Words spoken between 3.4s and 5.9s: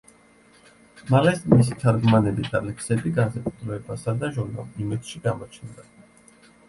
„დროებასა“ და ჟურნალ „იმედში“ გამოჩნდა.